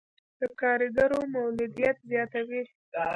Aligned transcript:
د 0.39 0.41
کارګرو 0.59 1.19
مولدیت 1.33 1.97
زیاتوي. 2.09 2.63